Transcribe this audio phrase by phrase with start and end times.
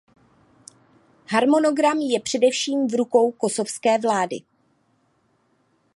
[1.27, 4.37] Harmonogram je především v rukou kosovské vlády.